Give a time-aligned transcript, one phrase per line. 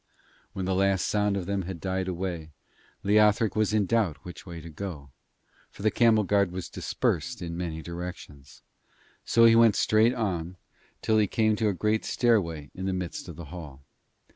[0.53, 2.49] When the last sound of them had died away,
[3.03, 5.11] Leothric was in doubt which way to go,
[5.69, 8.63] for the camel guard was dispersed in many directions,
[9.25, 10.57] so he went straight on
[11.03, 13.83] till he came to a great stairway in the midst of the hall.